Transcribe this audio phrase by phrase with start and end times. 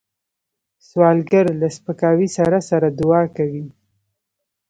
[0.87, 3.65] سوالګر له سپکاوي سره سره دعا کوي